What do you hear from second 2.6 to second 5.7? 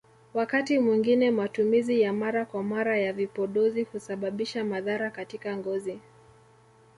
mara ya vipodozi husababisha madhara katika